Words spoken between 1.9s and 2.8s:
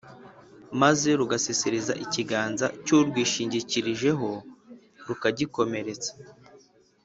ikiganza